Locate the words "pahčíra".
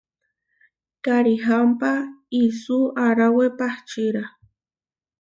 3.57-4.23